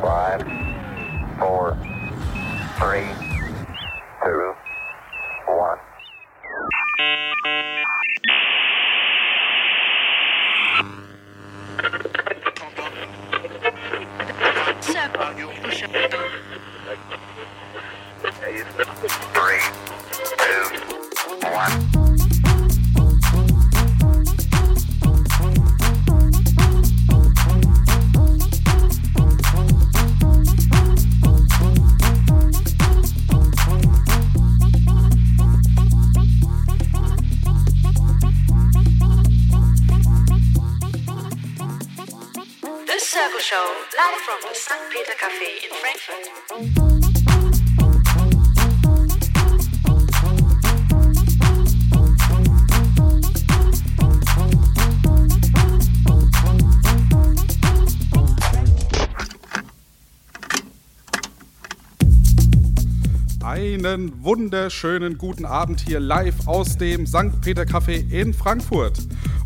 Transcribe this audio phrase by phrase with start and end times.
[0.00, 0.42] Five,
[1.38, 1.76] four,
[2.78, 3.08] three,
[4.22, 4.54] two,
[5.46, 5.78] one.
[19.32, 19.60] Three,
[20.38, 20.62] two,
[21.48, 21.85] one.
[44.26, 44.74] From St.
[44.90, 46.26] Peter Cafe in Frankfurt.
[63.44, 67.40] Einen wunderschönen guten Abend hier live aus dem St.
[67.42, 68.98] Peter Café in Frankfurt.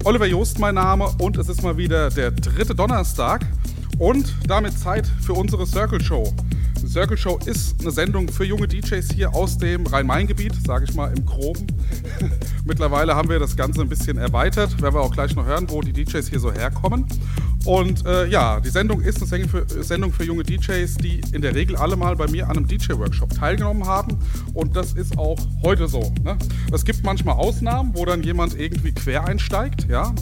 [0.05, 3.45] Oliver Joost mein Name und es ist mal wieder der dritte Donnerstag
[4.01, 6.35] und damit Zeit für unsere Circle Show.
[6.89, 11.13] Circle Show ist eine Sendung für junge DJs hier aus dem Rhein-Main-Gebiet, sage ich mal
[11.15, 11.67] im Groben.
[12.65, 15.83] Mittlerweile haben wir das Ganze ein bisschen erweitert, werden wir auch gleich noch hören, wo
[15.83, 17.05] die DJs hier so herkommen.
[17.67, 21.77] Und äh, ja, die Sendung ist eine Sendung für, junge DJs, die in der Regel
[21.77, 24.19] alle mal bei mir an einem DJ-Workshop teilgenommen haben.
[24.55, 26.13] Und das ist auch heute so.
[26.25, 26.39] Ne?
[26.73, 29.87] Es gibt manchmal Ausnahmen, wo dann jemand irgendwie quer einsteigt.
[29.91, 30.15] Ja?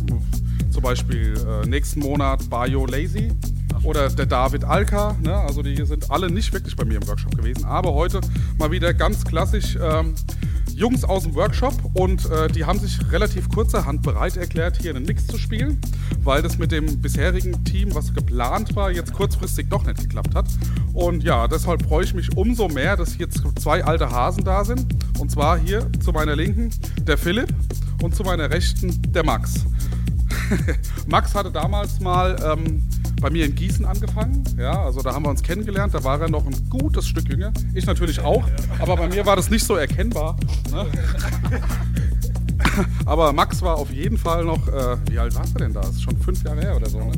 [0.79, 3.33] Zum Beispiel äh, nächsten Monat Bayo Lazy
[3.83, 5.17] oder der David Alka.
[5.21, 5.35] Ne?
[5.35, 7.65] Also die sind alle nicht wirklich bei mir im Workshop gewesen.
[7.65, 8.21] Aber heute
[8.59, 10.15] mal wieder ganz klassisch ähm,
[10.73, 15.05] Jungs aus dem Workshop und äh, die haben sich relativ kurzerhand bereit erklärt, hier einen
[15.05, 15.81] Mix zu spielen,
[16.23, 20.47] weil das mit dem bisherigen Team, was geplant war, jetzt kurzfristig doch nicht geklappt hat.
[20.93, 24.87] Und ja, deshalb freue ich mich umso mehr, dass jetzt zwei alte Hasen da sind.
[25.19, 26.71] Und zwar hier zu meiner Linken
[27.03, 27.53] der Philipp
[28.01, 29.65] und zu meiner Rechten der Max.
[31.07, 32.87] Max hatte damals mal ähm,
[33.21, 34.45] bei mir in Gießen angefangen.
[34.59, 35.95] Ja, also da haben wir uns kennengelernt.
[35.95, 37.53] Da war er noch ein gutes Stück jünger.
[37.75, 38.45] Ich natürlich auch.
[38.79, 40.37] Aber bei mir war das nicht so erkennbar.
[40.71, 40.87] Ne?
[43.07, 45.81] Aber Max war auf jeden Fall noch, äh, wie alt warst du denn da?
[45.81, 47.13] Das ist schon fünf Jahre her oder so, ne?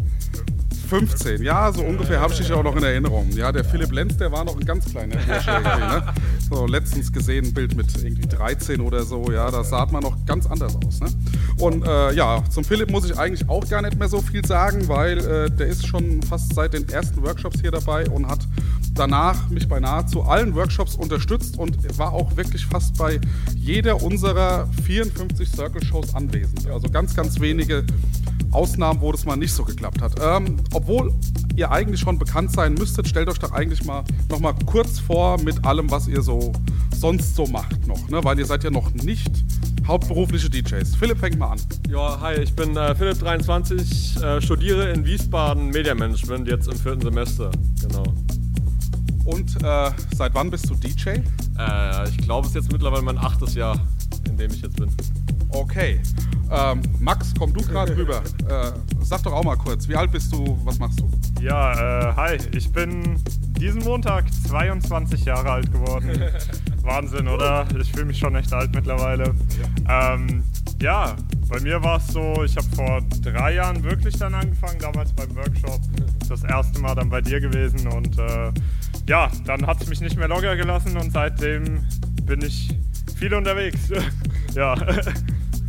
[0.89, 3.31] 15, ja, so ungefähr habe ich dich auch noch in Erinnerung.
[3.31, 6.03] Ja, der Philipp Lenz, der war noch ein ganz kleiner Bursche ne?
[6.51, 10.17] So, letztens gesehen ein Bild mit irgendwie 13 oder so, ja, da sah man noch
[10.27, 11.09] ganz anders aus, ne?
[11.59, 14.89] Und äh, ja, zum Philipp muss ich eigentlich auch gar nicht mehr so viel sagen,
[14.89, 18.41] weil äh, der ist schon fast seit den ersten Workshops hier dabei und hat
[18.95, 23.21] danach mich bei nahezu allen Workshops unterstützt und war auch wirklich fast bei
[23.55, 26.67] jeder unserer 54 Circle-Shows anwesend.
[26.67, 27.85] Also ganz, ganz wenige
[28.53, 30.15] Ausnahmen, wo das mal nicht so geklappt hat.
[30.21, 31.13] Ähm, obwohl
[31.57, 35.41] ihr eigentlich schon bekannt sein müsstet, stellt euch doch eigentlich mal noch mal kurz vor
[35.41, 36.40] mit allem, was ihr so
[36.97, 38.23] sonst so macht noch, ne?
[38.23, 39.31] weil ihr seid ja noch nicht
[39.87, 40.95] hauptberufliche DJs.
[40.97, 41.61] Philipp, fängt mal an.
[41.89, 47.01] Ja, hi, ich bin äh, Philipp 23, äh, studiere in Wiesbaden Mediamanagement jetzt im vierten
[47.01, 47.51] Semester.
[47.81, 48.05] Genau.
[49.25, 51.09] Und äh, seit wann bist du DJ?
[51.59, 53.79] Äh, ich glaube, es ist jetzt mittlerweile mein achtes Jahr,
[54.29, 54.91] in dem ich jetzt bin.
[55.53, 56.01] Okay.
[56.51, 58.23] Ähm, Max, komm du gerade rüber.
[58.49, 58.73] Äh,
[59.03, 61.09] sag doch auch mal kurz, wie alt bist du, was machst du?
[61.41, 63.21] Ja, äh, hi, ich bin
[63.61, 66.11] diesen Montag 22 Jahre alt geworden.
[66.83, 67.67] Wahnsinn, oder?
[67.81, 69.33] Ich fühle mich schon echt alt mittlerweile.
[69.87, 70.43] Ja, ähm,
[70.81, 71.17] ja
[71.49, 75.35] bei mir war es so, ich habe vor drei Jahren wirklich dann angefangen, damals beim
[75.37, 75.81] Workshop.
[76.29, 78.53] Das erste Mal dann bei dir gewesen und äh,
[79.09, 81.85] ja, dann hat es mich nicht mehr locker gelassen und seitdem
[82.25, 82.73] bin ich
[83.17, 83.89] viel unterwegs.
[84.55, 84.75] ja.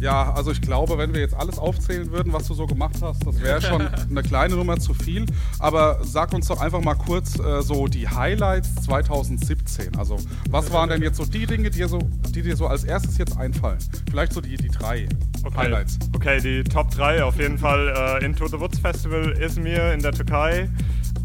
[0.02, 3.26] Ja, also ich glaube, wenn wir jetzt alles aufzählen würden, was du so gemacht hast,
[3.26, 5.28] das wäre schon eine kleine Nummer zu viel.
[5.60, 9.96] Aber sag uns doch einfach mal kurz äh, so die Highlights 2017.
[9.98, 10.18] Also
[10.50, 13.20] was waren denn jetzt so die Dinge, die dir so, die dir so als erstes
[13.20, 13.78] jetzt einfallen?
[14.10, 15.08] Vielleicht so die, die drei
[15.44, 15.58] Okay.
[15.58, 15.98] Highlights.
[16.16, 20.12] Okay, die Top 3 auf jeden Fall äh, Into the Woods Festival Izmir in der
[20.12, 20.70] Türkei.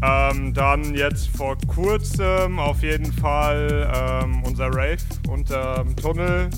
[0.01, 3.91] Ähm, dann jetzt vor kurzem auf jeden Fall
[4.23, 4.97] ähm, unser Rave
[5.27, 6.49] unter dem Tunnel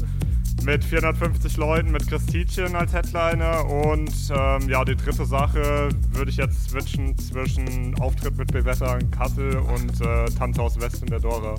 [0.63, 6.37] mit 450 Leuten mit Christitchen als Headliner und ähm, ja, die dritte Sache würde ich
[6.37, 11.55] jetzt switchen zwischen Auftritt mit Bewetter in Kassel und äh, Tanzhaus West in der Dora.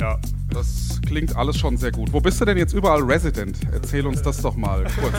[0.00, 0.18] Ja.
[0.50, 2.12] Das klingt alles schon sehr gut.
[2.12, 3.58] Wo bist du denn jetzt überall Resident?
[3.70, 5.14] Erzähl uns das doch mal kurz.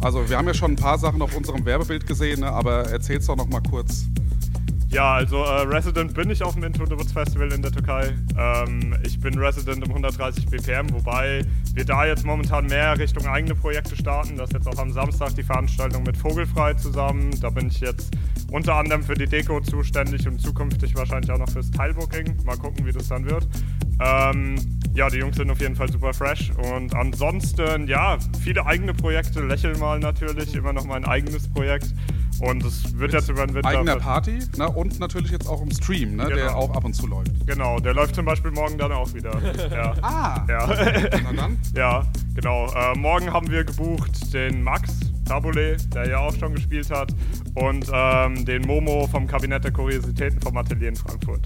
[0.00, 2.50] Also wir haben ja schon ein paar Sachen auf unserem Werbebild gesehen, ne?
[2.50, 4.06] aber erzähl's doch noch mal kurz.
[4.92, 8.12] Ja, also äh, Resident bin ich auf dem Into the Woods Festival in der Türkei.
[8.36, 11.40] Ähm, ich bin Resident um 130 BPM, wobei
[11.72, 14.36] wir da jetzt momentan mehr Richtung eigene Projekte starten.
[14.36, 17.30] Das ist jetzt auch am Samstag die Veranstaltung mit Vogelfrei zusammen.
[17.40, 18.14] Da bin ich jetzt
[18.50, 22.44] unter anderem für die Deko zuständig und zukünftig wahrscheinlich auch noch fürs Teilbooking.
[22.44, 23.48] Mal gucken, wie das dann wird.
[23.98, 24.56] Ähm,
[24.94, 26.52] ja, die Jungs sind auf jeden Fall super fresh.
[26.70, 29.40] Und ansonsten, ja, viele eigene Projekte.
[29.40, 31.94] Lächeln mal natürlich, immer noch mein eigenes Projekt.
[32.40, 33.68] Und es wird jetzt über den Winter.
[33.68, 34.68] Eigener Party ne?
[34.82, 36.26] Und natürlich jetzt auch im Stream, ne?
[36.26, 36.52] der Genau.
[36.54, 37.46] auch ab und zu läuft.
[37.46, 39.32] Genau, der läuft zum Beispiel morgen dann auch wieder.
[39.72, 39.94] Ja.
[40.02, 40.66] Ah, Ja.
[41.24, 41.58] na dann.
[41.76, 42.02] Ja,
[42.34, 42.66] genau.
[42.74, 44.90] Äh, morgen haben wir gebucht den Max
[45.24, 47.14] Tabule, der ja auch schon gespielt hat,
[47.54, 51.40] und ähm, den Momo vom Kabinett der Kuriositäten vom Atelier in Frankfurt.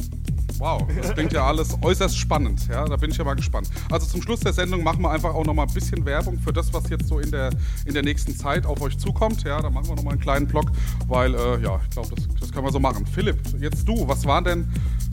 [0.58, 2.66] Wow, das klingt ja alles äußerst spannend.
[2.70, 3.68] Ja, da bin ich ja mal gespannt.
[3.90, 6.50] Also zum Schluss der Sendung machen wir einfach auch noch mal ein bisschen Werbung für
[6.52, 7.50] das, was jetzt so in der,
[7.84, 9.42] in der nächsten Zeit auf euch zukommt.
[9.42, 10.70] Ja, da machen wir noch mal einen kleinen Blog,
[11.08, 13.04] weil äh, ja, ich glaube, das, das können wir so machen.
[13.06, 14.68] Philipp, jetzt du, was waren denn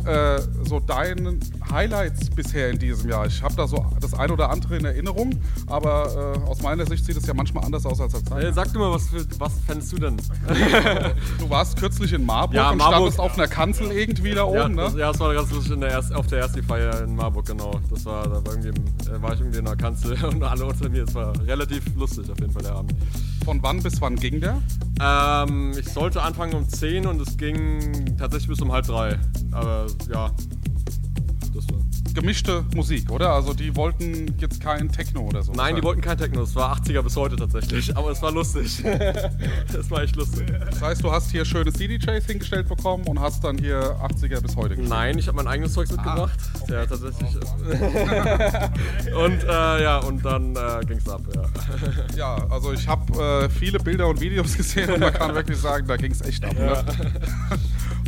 [0.06, 1.38] äh, so deine
[1.69, 3.25] Highlights bisher in diesem Jahr?
[3.25, 5.31] Ich habe da so das ein oder andere in Erinnerung,
[5.68, 8.72] aber äh, aus meiner Sicht sieht es ja manchmal anders aus als als Äh, sag
[8.72, 10.16] du mal, was, für, was fändest du denn?
[11.40, 12.95] Du warst kürzlich in Marburg Ja, und Marburg.
[13.13, 15.00] standest auf einer Kanzel irgendwie da Ja, oben, das, ne?
[15.01, 17.72] ja, das war ganz lustig in der erst, auf der ersten Feier in Marburg, genau.
[17.90, 20.66] Das war, da war, irgendwie, im- äh, war ich irgendwie in der Kanzel und alle
[20.66, 21.04] unter mir.
[21.04, 22.94] Es war relativ lustig auf jeden Fall der Abend.
[23.44, 24.62] Von wann bis wann ging der?
[25.01, 29.18] Ähm, ich sollte anfangen um 10 und es ging tatsächlich bis um halb drei.
[29.51, 30.31] Aber ja,
[31.53, 31.82] das war.
[32.13, 33.31] Gemischte Musik, oder?
[33.31, 35.51] Also die wollten jetzt kein Techno oder so.
[35.54, 36.44] Nein, die wollten kein Techno.
[36.44, 37.95] Es war 80er bis heute tatsächlich.
[37.95, 38.83] Aber es war lustig.
[39.74, 40.45] Es war echt lustig.
[40.69, 44.56] Das heißt, du hast hier schöne CDJs hingestellt bekommen und hast dann hier 80er bis
[44.56, 44.89] heute gespielt.
[44.89, 46.39] Nein, ich habe mein eigenes Zeugs mitgebracht.
[46.69, 47.30] Ja, tatsächlich.
[49.16, 51.44] und äh, ja, und dann äh, ging's ab, ja.
[52.16, 55.88] Ja, also ich habe äh, viele Bilder und Videos gesehen und man kann wirklich sagen,
[55.88, 56.54] da ging es echt ab.
[56.54, 56.86] Ne?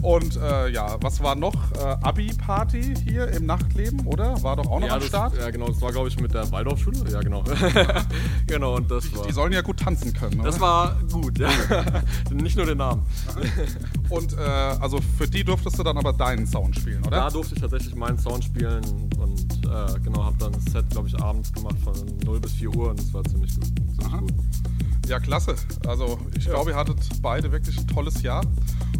[0.01, 1.55] Und äh, ja, was war noch?
[1.73, 4.41] Äh, Abi-Party hier im Nachtleben, oder?
[4.43, 5.37] War doch auch noch ja, am das, Start?
[5.37, 5.67] ja, genau.
[5.67, 6.97] Das war, glaube ich, mit der Waldorfschule.
[7.09, 7.43] Ja, genau.
[8.47, 9.25] genau, und das war.
[9.27, 10.51] Die sollen ja gut tanzen können, oder?
[10.51, 11.49] Das war gut, ja.
[12.31, 13.03] Nicht nur den Namen.
[14.09, 17.17] Und äh, also für die durftest du dann aber deinen Sound spielen, oder?
[17.17, 18.83] Da durfte ich tatsächlich meinen Sound spielen
[19.19, 22.75] und äh, genau, habe dann das Set, glaube ich, abends gemacht von 0 bis 4
[22.75, 23.65] Uhr und das war ziemlich gut.
[23.65, 24.33] Ziemlich gut.
[25.07, 25.55] Ja, klasse.
[25.87, 28.41] Also ich glaube, ihr hattet beide wirklich ein tolles Jahr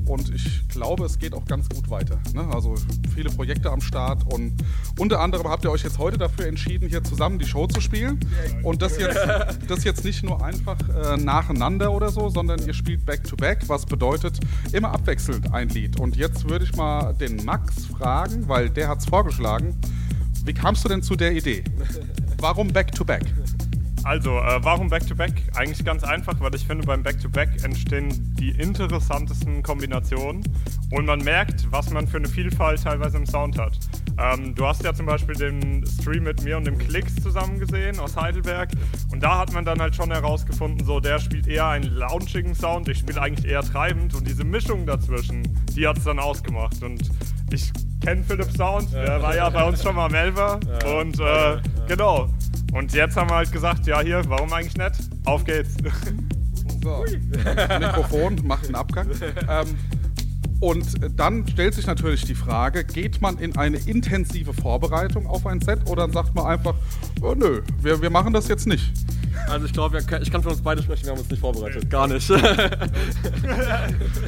[0.06, 2.20] und ich glaube, es geht auch ganz gut weiter.
[2.34, 2.48] Ne?
[2.54, 2.76] Also
[3.14, 4.54] viele Projekte am Start und
[5.00, 8.20] unter anderem habt ihr euch jetzt heute dafür entschieden, hier zusammen die Show zu spielen
[8.64, 9.20] und das jetzt,
[9.68, 14.40] das jetzt nicht nur einfach äh, nacheinander oder so, sondern ihr spielt Back-to-Back, was bedeutet
[14.72, 16.00] immer abwechselnd ein Lied.
[16.00, 19.76] Und jetzt würde ich mal den Max fragen, weil der hat es vorgeschlagen.
[20.46, 21.64] Wie kamst du denn zu der Idee?
[22.40, 23.24] Warum Back-to-Back?
[24.06, 25.34] Also, äh, warum Back-to-Back?
[25.56, 30.44] Eigentlich ganz einfach, weil ich finde, beim Back-to-Back entstehen die interessantesten Kombinationen
[30.92, 33.80] und man merkt, was man für eine Vielfalt teilweise im Sound hat.
[34.20, 38.00] Ähm, du hast ja zum Beispiel den Stream mit mir und dem Klicks zusammen gesehen
[38.00, 38.70] aus Heidelberg
[39.12, 42.88] und da hat man dann halt schon herausgefunden, so der spielt eher einen launchigen Sound,
[42.88, 45.42] ich spiele eigentlich eher treibend und diese Mischung dazwischen,
[45.76, 47.10] die hat es dann ausgemacht und
[47.52, 50.60] ich kenne Philipp Sound, der war ja bei uns schon mal am Elfer
[51.00, 52.30] und äh, genau.
[52.76, 55.10] Und jetzt haben wir halt gesagt, ja hier, warum eigentlich nicht?
[55.26, 55.76] Auf geht's.
[56.84, 57.04] So.
[57.80, 59.10] Mikrofon macht einen Abgang.
[59.50, 59.76] Ähm,
[60.60, 60.86] und
[61.20, 65.90] dann stellt sich natürlich die Frage, geht man in eine intensive Vorbereitung auf ein Set
[65.90, 66.76] oder sagt man einfach,
[67.26, 68.92] oh, nö, wir, wir machen das jetzt nicht.
[69.48, 71.90] Also ich glaube, ich kann für uns beide sprechen, wir haben uns nicht vorbereitet.
[71.90, 72.30] Gar nicht.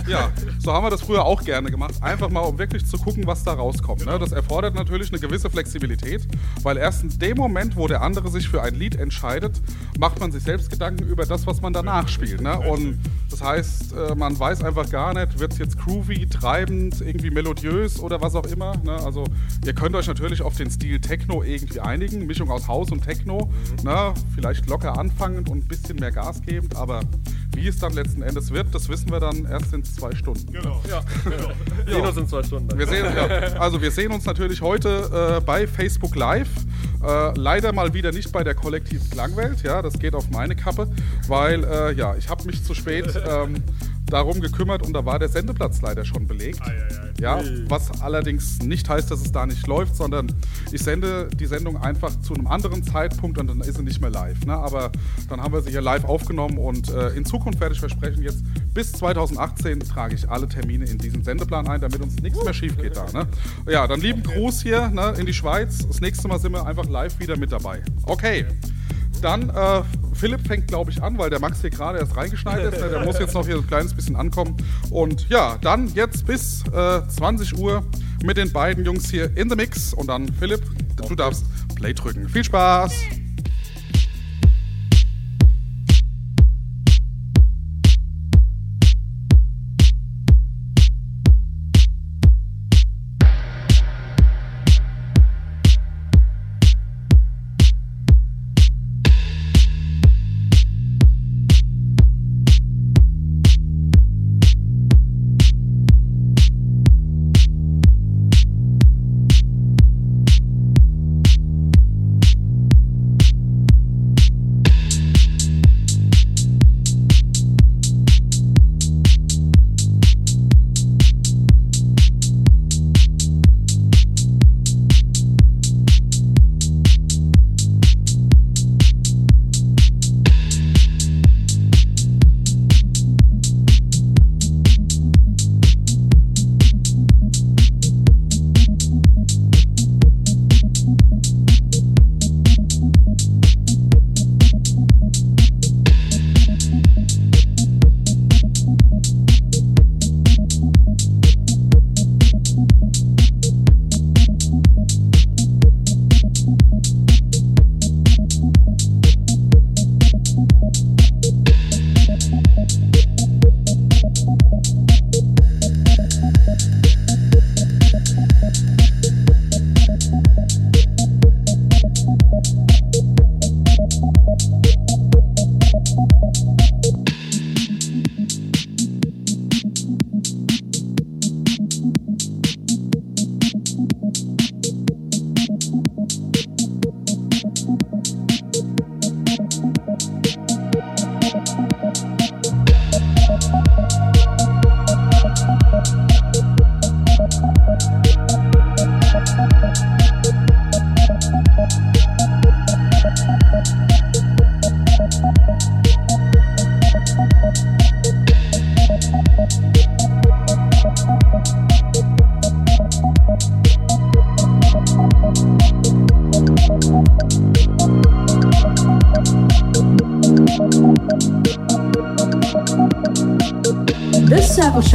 [0.08, 1.96] Ja, so haben wir das früher auch gerne gemacht.
[2.02, 4.06] Einfach mal, um wirklich zu gucken, was da rauskommt.
[4.06, 4.18] Ne?
[4.20, 6.26] Das erfordert natürlich eine gewisse Flexibilität,
[6.64, 9.62] weil erst in dem Moment, wo der andere sich für ein Lied entscheidet,
[10.00, 12.42] macht man sich selbst Gedanken über das, was man danach spielt.
[12.42, 12.58] Ne?
[12.58, 13.00] Und
[13.30, 18.00] das heißt, äh, man weiß einfach gar nicht, wird es jetzt groovy, treibend, irgendwie melodiös
[18.00, 18.78] oder was auch immer.
[18.78, 18.94] Ne?
[18.94, 19.26] Also
[19.66, 23.52] ihr könnt euch natürlich auf den Stil Techno irgendwie einigen, Mischung aus House und Techno.
[23.84, 24.14] Ne?
[24.36, 27.02] Vielleicht locker anfangend und ein bisschen mehr Gas gebend, aber
[27.56, 30.54] wie es dann letzten Endes wird, das wissen wir dann erst in zwei Stunden.
[30.54, 30.80] Genau.
[30.88, 31.52] ja, genau.
[31.86, 32.78] Wir sehen uns in zwei Stunden.
[32.78, 33.26] Wir sehen, ja,
[33.60, 36.50] also wir sehen uns natürlich heute äh, bei Facebook Live.
[37.04, 39.64] Äh, leider mal wieder nicht bei der kollektiven Klangwelt.
[39.64, 40.88] Ja, das geht auf meine Kappe,
[41.28, 43.56] weil äh, ja, ich habe mich zu spät ähm,
[44.08, 46.62] darum gekümmert und da war der Sendeplatz leider schon belegt.
[47.20, 50.34] Ja, was allerdings nicht heißt, dass es da nicht läuft, sondern
[50.72, 54.10] ich sende die Sendung einfach zu einem anderen Zeitpunkt und dann ist sie nicht mehr
[54.10, 54.46] live.
[54.46, 54.54] Ne?
[54.54, 54.92] Aber
[55.30, 58.44] dann haben wir sie hier live aufgenommen und äh, in Zukunft werde ich versprechen, jetzt
[58.74, 62.78] bis 2018 trage ich alle Termine in diesen Sendeplan ein, damit uns nichts mehr schief
[62.78, 63.06] geht da.
[63.12, 63.28] Ne?
[63.68, 65.88] Ja, dann lieben Gruß hier ne, in die Schweiz.
[65.88, 67.82] Das nächste Mal sind wir einfach live wieder mit dabei.
[68.04, 68.46] Okay.
[69.22, 69.82] Dann äh,
[70.14, 72.82] Philipp fängt, glaube ich, an, weil der Max hier gerade erst reingeschneit ist.
[72.82, 72.90] Ne?
[72.90, 74.58] Der muss jetzt noch hier ein kleines bisschen ankommen.
[74.90, 77.86] Und ja, dann jetzt bis äh, 20 Uhr
[78.24, 79.94] mit den beiden Jungs hier in the Mix.
[79.94, 80.64] Und dann, Philipp,
[81.08, 81.46] du darfst
[81.76, 82.28] Play drücken.
[82.30, 82.94] Viel Spaß!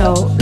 [0.02, 0.41] So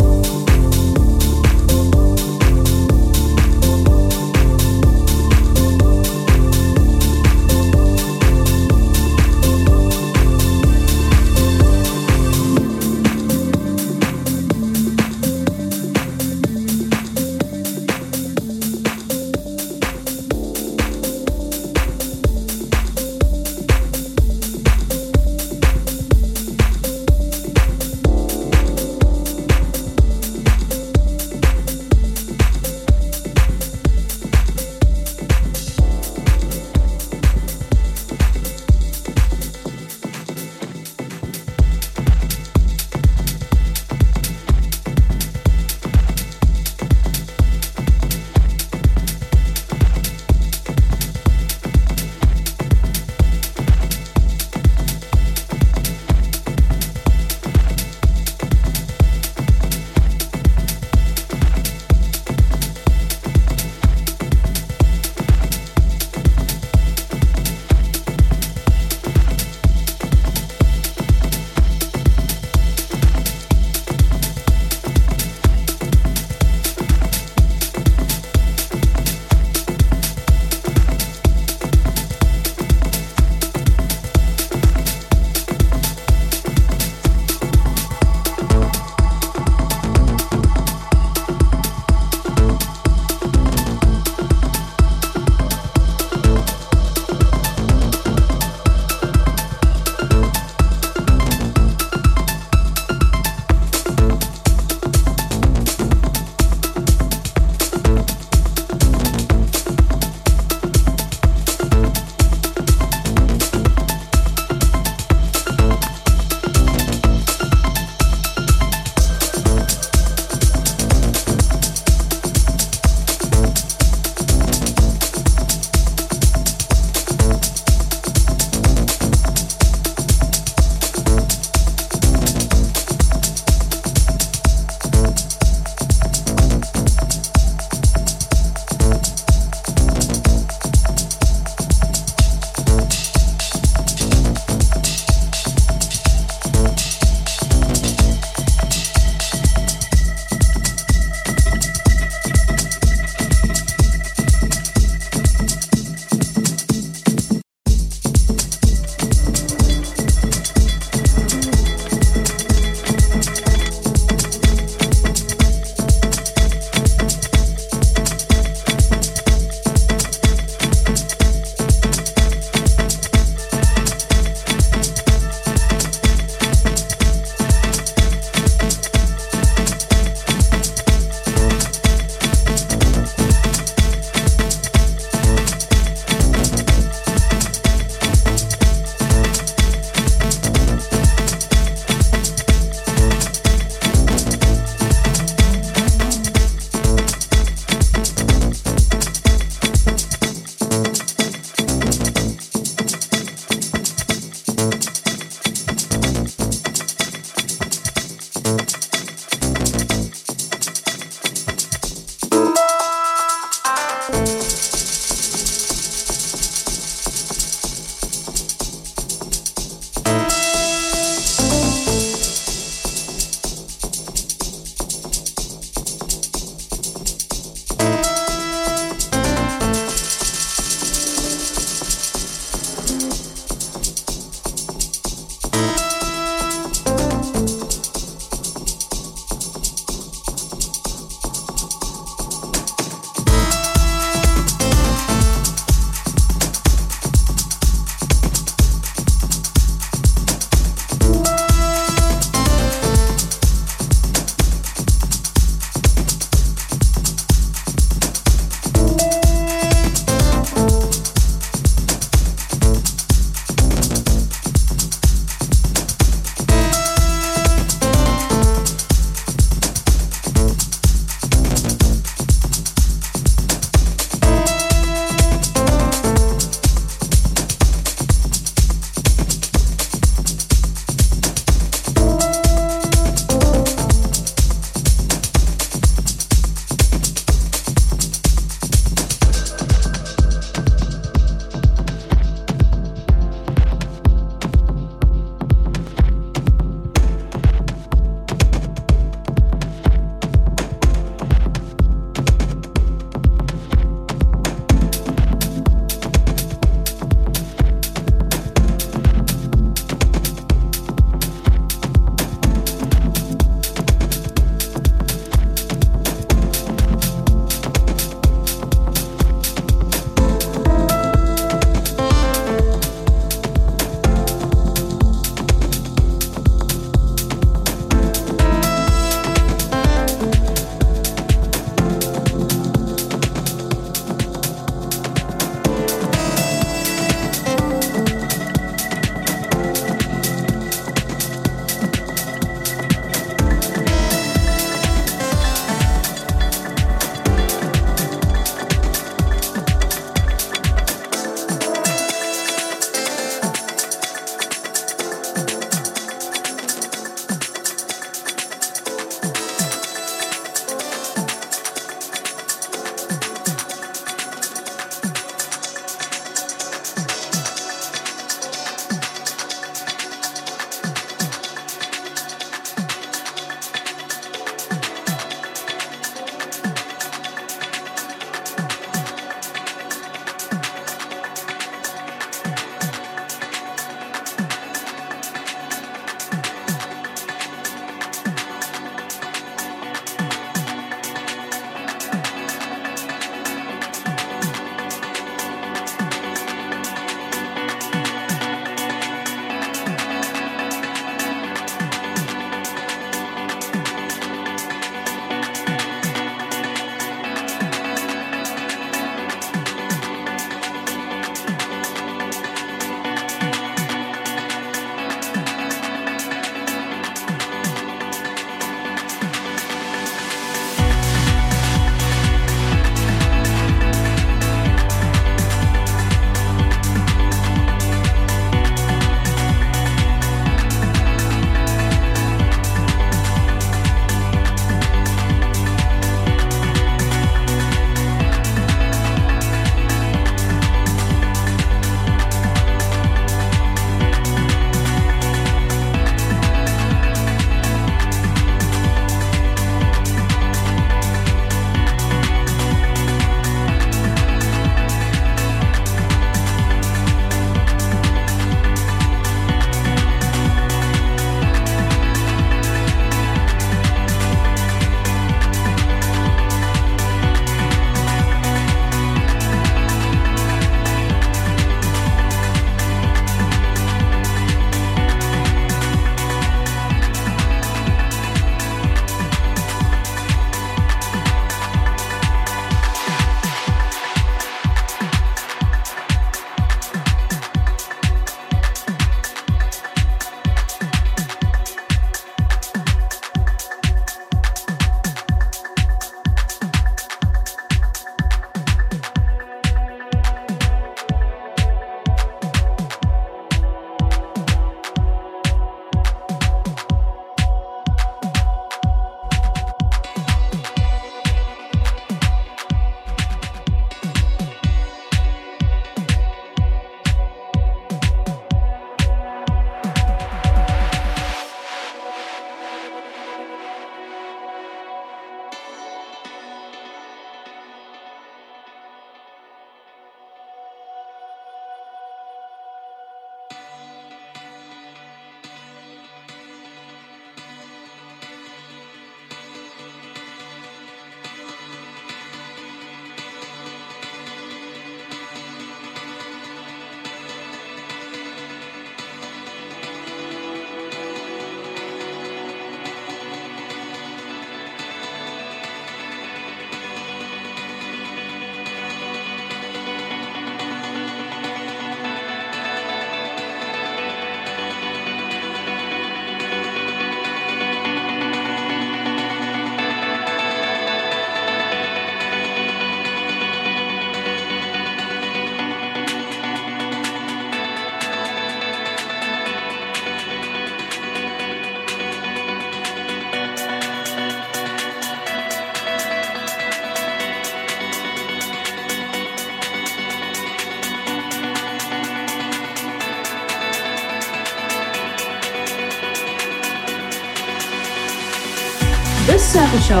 [599.78, 600.00] Show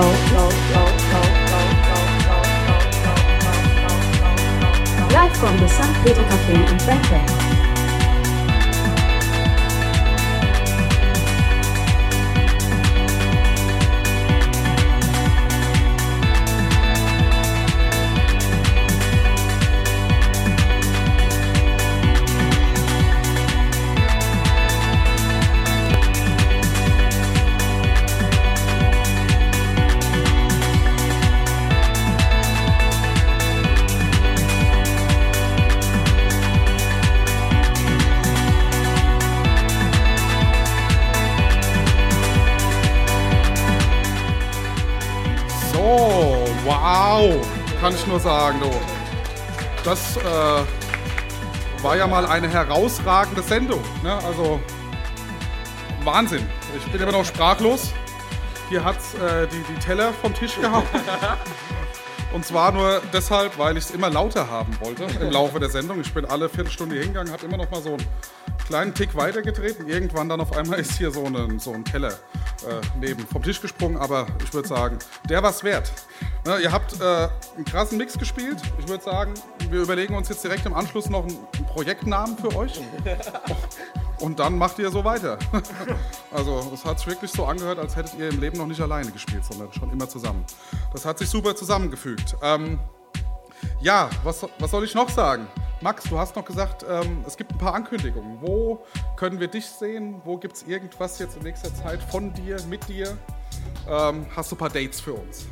[5.12, 6.04] live from the St.
[6.04, 7.39] Peter Cafe in Frankfurt.
[47.90, 48.70] Kann ich nur sagen, du.
[49.82, 50.22] Das äh,
[51.82, 53.80] war ja mal eine herausragende Sendung.
[54.04, 54.14] Ne?
[54.24, 54.60] Also,
[56.04, 56.46] Wahnsinn.
[56.76, 57.92] Ich bin immer noch sprachlos.
[58.68, 60.86] Hier hat äh, die, die Teller vom Tisch gehauen.
[62.32, 66.00] Und zwar nur deshalb, weil ich es immer lauter haben wollte im Laufe der Sendung.
[66.00, 68.06] Ich bin alle Viertelstunde hier hingegangen, habe immer noch mal so einen
[68.70, 72.12] kleinen Tick weitergedreht und irgendwann dann auf einmal ist hier so ein, so ein Teller
[72.12, 73.96] äh, neben vom Tisch gesprungen.
[73.96, 74.96] Aber ich würde sagen,
[75.28, 75.90] der war's wert.
[76.46, 78.58] Ne, ihr habt äh, einen krassen Mix gespielt.
[78.78, 79.34] Ich würde sagen,
[79.70, 82.80] wir überlegen uns jetzt direkt im Anschluss noch einen, einen Projektnamen für euch.
[84.20, 85.38] Und dann macht ihr so weiter.
[86.32, 89.10] Also es hat sich wirklich so angehört, als hättet ihr im Leben noch nicht alleine
[89.10, 90.44] gespielt, sondern schon immer zusammen.
[90.92, 92.36] Das hat sich super zusammengefügt.
[92.40, 92.78] Ähm,
[93.80, 95.48] ja, was, was soll ich noch sagen?
[95.82, 98.36] Max, du hast noch gesagt, ähm, es gibt ein paar Ankündigungen.
[98.42, 98.84] Wo
[99.16, 100.20] können wir dich sehen?
[100.24, 103.16] Wo gibt es irgendwas jetzt in nächster Zeit von dir, mit dir?
[103.88, 105.48] Ähm, hast du ein paar Dates für uns?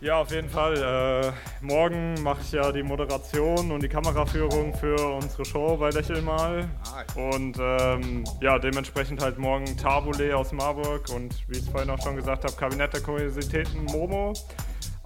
[0.00, 0.76] Ja, auf jeden Fall.
[0.82, 6.20] Äh, morgen mache ich ja die Moderation und die Kameraführung für unsere Show bei Lächel
[6.20, 6.68] mal.
[7.14, 12.02] Und ähm, ja, dementsprechend halt morgen Tabule aus Marburg und wie ich es vorhin auch
[12.02, 14.32] schon gesagt habe, Kabinett der Kuriositäten Momo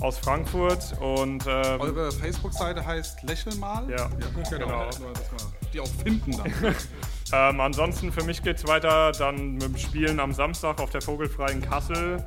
[0.00, 0.96] aus Frankfurt.
[1.00, 3.88] Und ähm, Eure Facebook-Seite heißt Lächel mal?
[3.90, 4.08] Ja,
[4.50, 4.50] genau.
[4.50, 4.90] genau.
[4.98, 6.74] Wir die auch finden dann.
[7.32, 11.60] Ähm, ansonsten für mich geht's weiter dann mit dem Spielen am Samstag auf der Vogelfreien
[11.60, 12.24] Kassel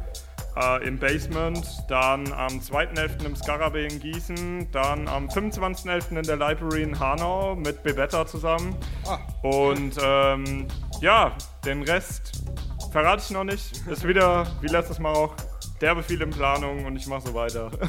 [0.58, 3.26] äh, im Basement, dann am 2.11.
[3.26, 6.18] im Scarabee in Gießen, dann am 25.11.
[6.18, 8.76] in der Library in Hanau mit Bebetta zusammen.
[9.08, 9.20] Ah.
[9.41, 10.68] Und ähm,
[11.00, 11.32] ja,
[11.64, 12.44] den Rest
[12.91, 13.88] verrate ich noch nicht.
[13.88, 15.34] Ist wieder, wie letztes Mal auch,
[15.82, 17.72] derbe viel in Planung und ich mache so weiter.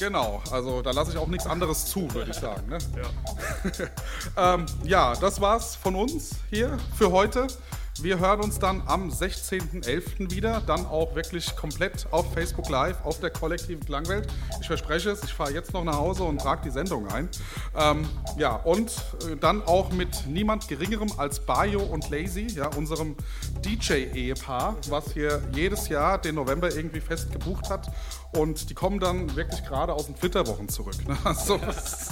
[0.00, 2.68] Genau, also da lasse ich auch nichts anderes zu, würde ich sagen.
[2.68, 2.78] Ne?
[4.36, 4.54] Ja.
[4.54, 7.48] ähm, ja, das war's von uns hier für heute.
[8.00, 10.30] Wir hören uns dann am 16.11.
[10.30, 14.28] wieder, dann auch wirklich komplett auf Facebook Live, auf der kollektiven Klangwelt.
[14.60, 17.28] Ich verspreche es, ich fahre jetzt noch nach Hause und trage die Sendung ein.
[17.76, 18.92] Ähm, ja, und
[19.28, 23.16] äh, dann auch mit niemand Geringerem als Bayo und Lazy, ja, unserem
[23.64, 27.90] DJ-Ehepaar, was hier jedes Jahr den November irgendwie fest gebucht hat.
[28.32, 30.96] Und die kommen dann wirklich gerade aus den Flitterwochen zurück.
[31.06, 31.16] Ne?
[31.24, 32.10] Also, ist,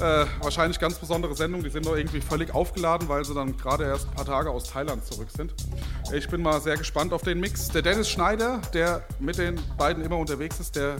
[0.00, 1.62] äh, wahrscheinlich ganz besondere Sendung.
[1.62, 4.64] Die sind noch irgendwie völlig aufgeladen, weil sie dann gerade erst ein paar Tage aus
[4.64, 5.54] Thailand zurück sind.
[6.12, 7.68] Ich bin mal sehr gespannt auf den Mix.
[7.68, 10.96] Der Dennis Schneider, der mit den beiden immer unterwegs ist, der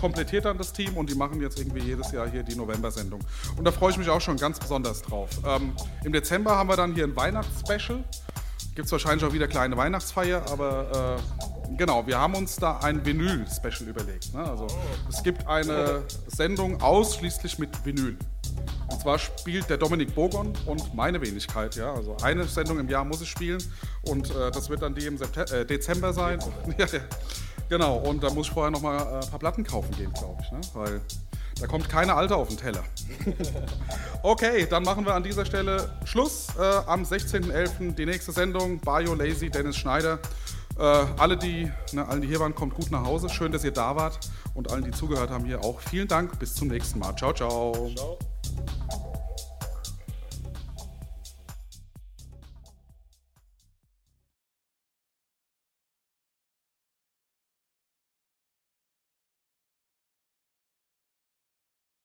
[0.00, 3.20] komplettiert dann das Team und die machen jetzt irgendwie jedes Jahr hier die November-Sendung.
[3.56, 5.30] Und da freue ich mich auch schon ganz besonders drauf.
[5.46, 5.74] Ähm,
[6.04, 8.02] Im Dezember haben wir dann hier ein Weihnachtsspecial.
[8.74, 13.04] Gibt es wahrscheinlich auch wieder kleine Weihnachtsfeier, aber äh, genau, wir haben uns da ein
[13.04, 14.34] Vinyl-Special überlegt.
[14.34, 14.44] Ne?
[14.44, 14.66] Also
[15.08, 18.16] es gibt eine Sendung ausschließlich mit Vinyl.
[18.88, 21.92] Und zwar spielt der Dominik Bogon und meine Wenigkeit, ja.
[21.92, 23.62] Also eine Sendung im Jahr muss ich spielen
[24.02, 26.38] und äh, das wird dann die im September, äh, Dezember sein.
[26.78, 27.00] ja, ja.
[27.68, 30.42] Genau, und da muss ich vorher noch mal äh, ein paar Platten kaufen gehen, glaube
[30.42, 30.60] ich, ne?
[30.74, 31.00] Weil
[31.60, 32.82] da kommt keine Alte auf den Teller.
[34.22, 36.48] okay, dann machen wir an dieser Stelle Schluss.
[36.58, 37.94] Äh, am 16.11.
[37.94, 38.80] die nächste Sendung.
[38.80, 40.18] Bayo Lazy, Dennis Schneider.
[40.78, 43.28] Äh, alle, die, ne, allen, die hier waren, kommt gut nach Hause.
[43.28, 44.18] Schön, dass ihr da wart.
[44.54, 45.80] Und allen, die zugehört haben, hier auch.
[45.80, 46.38] Vielen Dank.
[46.38, 47.14] Bis zum nächsten Mal.
[47.16, 47.90] Ciao, ciao.
[47.94, 48.18] Ciao.